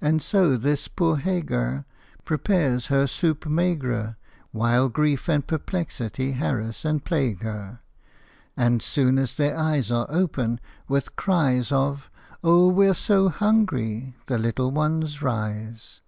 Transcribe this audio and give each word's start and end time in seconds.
And 0.00 0.20
so 0.22 0.56
this 0.56 0.88
poor 0.88 1.18
Hagar 1.18 1.84
Prepared 2.24 2.86
her 2.86 3.06
soupe 3.06 3.46
maigre, 3.46 4.16
While 4.50 4.88
grief 4.88 5.28
and 5.28 5.46
perplexity 5.46 6.32
harass 6.32 6.84
and 6.84 7.04
plague 7.04 7.44
her. 7.44 7.78
And 8.56 8.82
soon 8.82 9.18
as 9.20 9.36
their 9.36 9.56
eyes 9.56 9.92
Are 9.92 10.06
open, 10.08 10.58
with 10.88 11.14
cries 11.14 11.70
Of" 11.70 12.10
Oh, 12.42 12.66
we 12.66 12.88
're 12.88 12.92
so 12.94 13.28
hungry!" 13.28 14.14
the 14.26 14.36
little 14.36 14.72
ones 14.72 15.22
rise. 15.22 16.00